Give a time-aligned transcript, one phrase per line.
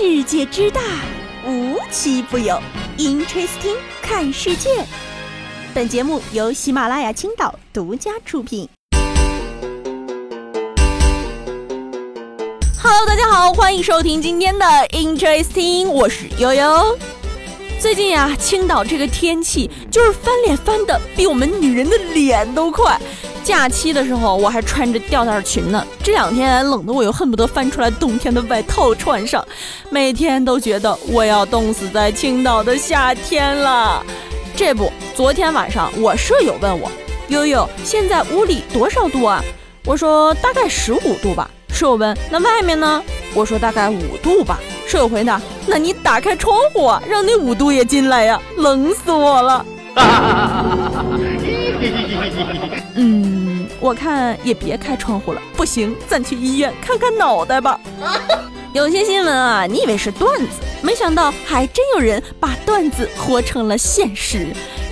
[0.00, 0.80] 世界之大，
[1.44, 2.56] 无奇不有。
[2.98, 4.70] Interesting，看世界。
[5.74, 8.68] 本节目由喜马拉雅青岛独家出品。
[12.80, 16.96] Hello，大家好，欢迎收听今天的 Interesting，我是悠悠。
[17.80, 22.96] 最近呀，青岛这个天气就是翻脸翻的比我们女人的脸都快。
[23.48, 29.42] 假期的时候我还穿着吊带裙呢，这两天冷的我又恨不得翻出来冬天的外套穿上，
[29.88, 34.04] 每天都觉得我要冻死在青岛的夏天了。
[34.54, 36.90] 这不，昨天晚上我舍友问我，
[37.28, 39.42] 悠悠，现在屋里多少度啊？
[39.86, 41.50] 我说大概十五度吧。
[41.70, 43.02] 舍友问，那外面呢？
[43.32, 44.60] 我说大概五度吧。
[44.86, 49.64] 舍友回答，那你打开窗户，让那五度也进来呀，冷死我了。
[52.94, 57.78] 嗯，我看也别开窗户了，不行，咱去医院看看脑袋吧。
[58.74, 64.48] 有些新闻啊，你以为是段子，没想到还真有人把段子活成了现实。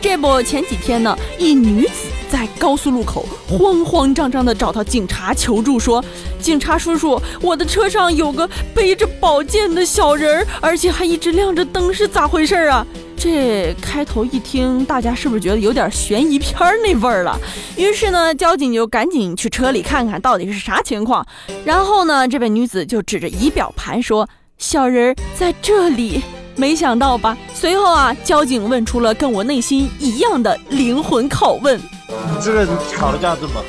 [0.00, 6.02] 这不，前几天呢，一女子在高速路口慌慌张张地找到警察求助，说
[6.40, 12.86] ：“警察叔叔，我的车上有个背着宝剑的小人儿，而且还一直亮着灯，是咋回事啊？”
[13.22, 17.38] 这开头一听，大家是不是觉得有点悬疑片那味儿了？
[17.76, 21.26] 于是呢，交警就赶紧去车里看看到底是啥情况。
[21.62, 24.26] 然后呢，这位女子就指着仪表盘说
[24.56, 26.22] ：“小人在这里。”
[26.56, 27.36] 没想到吧？
[27.52, 33.60] 随后啊，交警问出了跟我内心一样的灵魂拷问：“你这个吵架子吗？”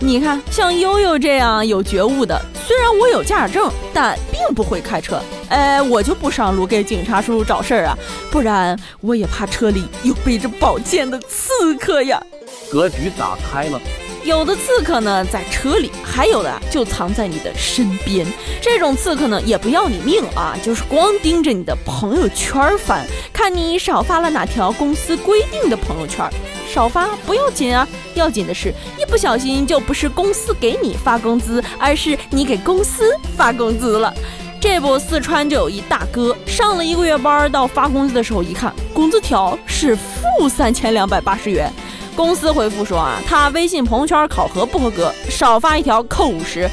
[0.00, 5.20] 你看，像悠悠这样有觉悟的，虽然我有驾驶证，但并不会开车。
[5.50, 7.94] 哎，我就不上路给警察叔叔找事儿啊，
[8.30, 12.22] 不然我也怕车里有背着宝剑的刺客呀。
[12.70, 13.80] 格局打开了。
[14.22, 18.26] 有的刺客呢在车里，还有的就藏在你的身边。
[18.60, 26.28] 这种刺客呢也不要你命啊，就是光盯着你的朋友圈翻，看你少发了哪条公司规定的朋友圈。
[26.68, 34.14] 少发不要紧啊，要紧的是，一不小心就不是公司给你发工资，而是你给公司发工资了。
[34.60, 41.72] 这不，四川就有一大哥上了一个月班，到发工资的时候一看，工资条是负三千两百八十元。
[42.14, 46.68] 公司回复说啊，他微信朋友圈考核不合格，少发一条扣五十。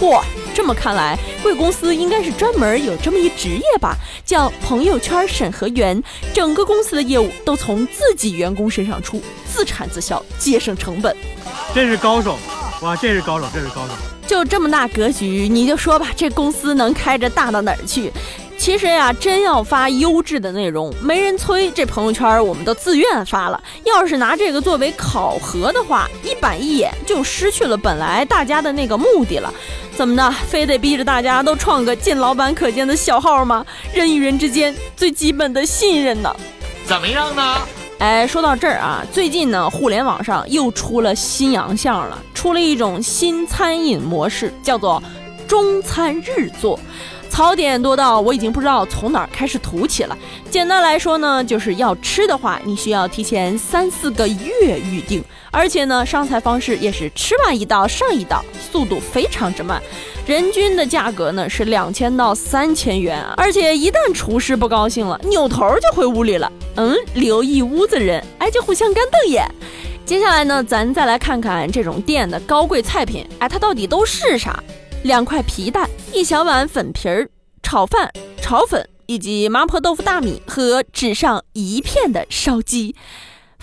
[0.00, 0.22] 嚯，
[0.54, 6.02] 这么看来，贵公司应该是专门有这么一职业吧，叫朋友圈审核员。
[6.32, 11.14] 整个公司的业务都从自己员工身上出，自产自销，节省成本。
[11.74, 12.38] 这是高手，
[12.80, 13.92] 哇，这是高手，这是高手。
[14.26, 18.12] 就这么大格局，你就说吧，这公司能开着大到哪儿去？
[18.56, 23.60] 其实呀，真要发优质的内容，没人催，这朋友圈我们都自愿发了。
[23.84, 29.52] 要是拿这个作为考核的话，一板一眼就失去了本来大家的那个目的了。
[29.96, 33.64] 怎么的，非得逼着大家都创个见老板可见的小号吗？
[33.92, 36.34] 人与人之间最基本的信任呢？
[36.84, 37.56] 怎么样呢？
[37.98, 45.02] 哎，说到这儿啊，最近呢，互联网上又出了新洋相了，出了一种新餐饮模式，叫做
[45.48, 46.78] 中餐日做。
[47.28, 50.16] 槽点多到我已经不知道从哪儿开始吐起了。
[50.48, 59.82] 简单来说呢，就是要吃的话，你需要提前三四个月预定，而且呢，上菜方式也是吃完一道上一道，速度非常之慢。
[60.24, 66.50] 人均的价格呢是两千到三千元啊，而且一旦厨师不高兴了，扭头就回屋里了。
[66.76, 69.44] 嗯，留一屋子人，哎，就互相干瞪眼。
[70.08, 74.58] 接下来呢，咱再来看看这种店的高贵菜品，哎，它到底都是啥？
[75.02, 77.28] 两块皮蛋，一小碗粉皮儿，
[77.62, 78.10] 炒饭、
[78.40, 82.96] 炒粉，以及麻婆豆腐大米和纸上一片的烧鸡。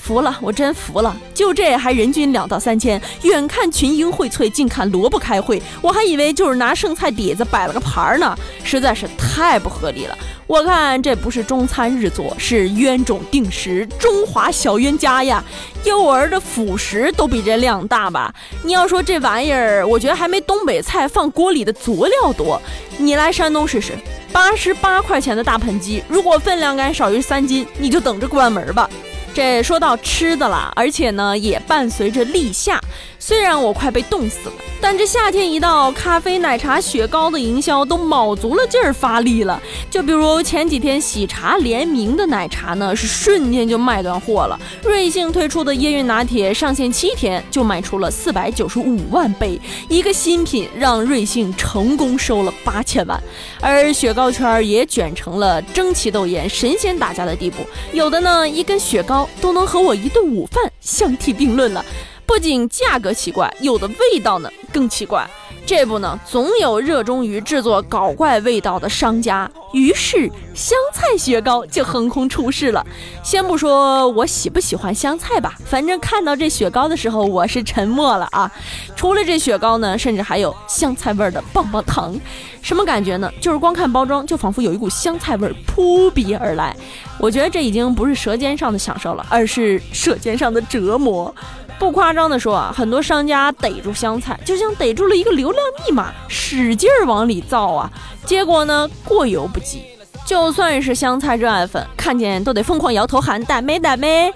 [0.05, 1.17] 服了，我真服了！
[1.33, 10.15] 就这还人均两到三千，远看群英荟萃，近看萝卜开会，我还以为就是拿剩菜底子摆了个盘儿呢，实在是太不合理了。
[10.45, 15.43] 我看这不是中餐日作，是冤种定时，中华小冤家呀！
[15.83, 18.31] 幼儿的辅食都比这量大吧？
[18.61, 22.61] 你要说这玩意儿，我觉得还没东北菜放锅里的佐料多。
[22.99, 23.93] 你来山东试试，
[24.31, 28.87] 八十八块钱的大盆鸡，如果分量感少于三斤，你就等着关门吧。
[29.35, 32.79] 这说到吃的了，而且呢也伴随着立夏。
[33.19, 39.59] 虽然我快被冻死了，但这夏天一到，咖啡、奶茶、雪糕的营销都卯足了劲儿发力了。
[39.89, 44.57] 就比如前几天喜茶联名的奶茶呢，是瞬间就卖断货了。
[44.83, 49.59] 瑞幸推出的椰韵拿铁上线七天就卖出了四百九十五万杯，
[49.89, 53.21] 一个新品让瑞幸成功收了八千万。
[53.59, 59.24] 而雪糕圈也卷成了争奇斗艳、神仙打架的地步，有的呢一根雪糕。
[59.41, 61.85] 都能和我一顿午饭相提并论了，
[62.25, 65.29] 不仅价格奇怪，有的味道呢更奇怪。
[65.65, 72.85] 这不呢，总有热衷于制作搞怪味道的商家，于是香菜雪糕就横空出世了。
[73.23, 78.51] 先不说我喜不喜欢香菜吧，反正看到这雪糕的时候，我是沉默了啊。
[78.95, 82.15] 除了这雪糕呢，甚至还有香菜味儿的棒棒糖，
[82.61, 83.31] 什么感觉呢？
[83.41, 86.75] 就是光看包装，就仿佛有一股香菜味儿扑鼻而来。
[87.17, 91.33] 我觉得这已经不是舌尖上的享受了，而是舌尖上的折磨。
[91.77, 97.91] 不夸张的说啊，很多商家逮住香菜，就像逮住了一个流量密码，使劲儿往里造啊，
[98.25, 99.83] 结果呢过犹不及。
[100.25, 104.33] 就算是香菜热爱粉，看见都得疯狂摇头喊大妹大妹。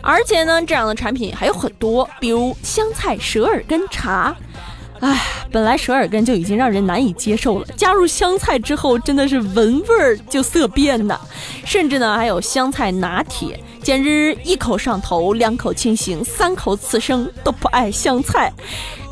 [0.00, 4.34] 而且呢，这样的产品还有很多，比如香菜蛇耳根茶。
[5.00, 5.20] 唉，
[5.52, 11.18] 本来蛇耳根就已经让人难以接受了，加入香菜之后，真的是闻味儿就色变呐。
[11.64, 13.58] 甚至呢，还有香菜拿铁。
[13.82, 18.52] 简直一口上头，两口清醒，三口刺生，都不爱香菜。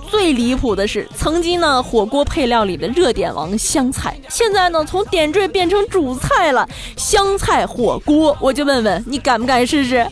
[0.08, 6.68] 最离谱的是，曾经呢火锅配料里的热点王香菜，现在呢从点缀变成主菜了。
[6.96, 10.06] 香菜火锅，我就问问你敢不敢试试？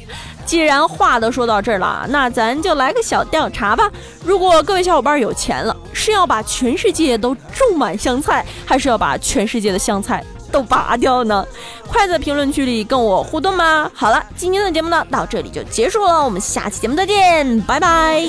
[0.46, 3.90] 既然话都说到这儿了，那咱就来个小调查吧。
[4.24, 10.24] 如果各位小伙伴有钱了，是要把全世界都种满香菜，还是要把全世界的香菜？
[10.52, 11.44] 都拔掉呢，
[11.88, 13.90] 快在评论区里跟我互动吧。
[13.92, 18.28] 好了，今天的节目呢到这里就结束了，我们下期节目再见，拜拜。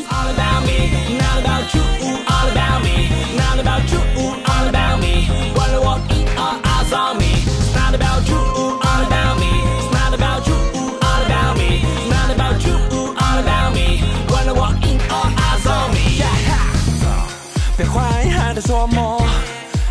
[17.87, 19.21] 怀疑，还得琢磨，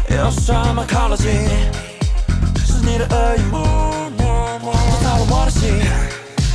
[0.09, 1.31] 有什么靠得近？
[2.67, 5.83] 是你的耳语，都操了我的心。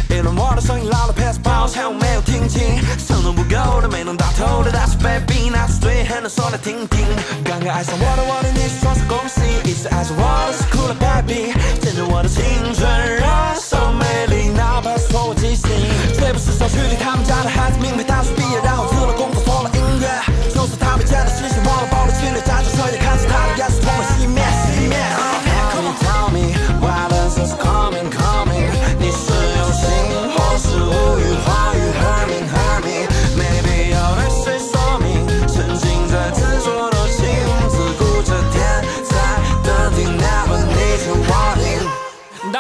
[0.10, 2.82] 议论我的声音老了，pass 抱歉我没有听清。
[3.08, 7.06] 承诺不够的，没能打透的，大是 baby，拿出最狠的说来听听。
[7.46, 12.44] 刚刚爱上我的我对你说声恭喜，一直爱上我的是哭了 baby，见证我的青
[12.74, 15.70] 春燃烧美丽，哪怕是错误记性。
[16.18, 18.04] 绝不是小区里他们家的孩子，名牌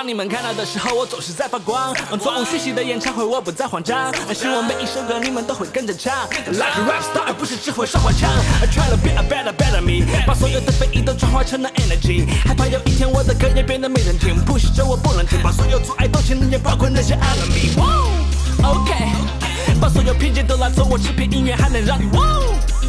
[0.04, 1.94] 你们看到的时候，我总是在发光。
[2.19, 4.13] 座无虚席的演唱会，我不再慌张。
[4.34, 6.28] 希望每一首歌你们都会跟着唱。
[6.48, 8.30] Like a rap star，而不是只会说话唱。
[8.72, 12.25] Try to be a better better me，把所有的非议都转化成了 energy。
[12.46, 17.78] 害怕有一天我的歌也变得没人听，push 着我不能停，把所有阻碍都清理，也包括那些 enemy。
[18.63, 18.94] OK，
[19.81, 22.06] 把所有偏见都拿走，我这片音乐还能让你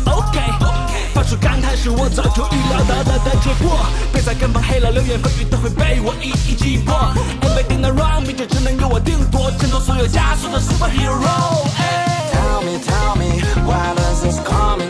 [0.06, 0.79] OK。
[1.20, 3.78] 发出感叹是我早就预料到的结果，
[4.10, 6.96] 别再跟风黑了，流言蜚语都会被我一一击破。
[7.42, 11.68] Everything wrong，命就只能由我定夺，挣脱所有枷锁的 superhero。
[12.32, 14.89] Tell me, tell me, why does this coming,